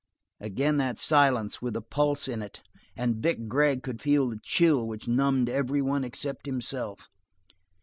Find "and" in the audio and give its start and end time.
2.97-3.17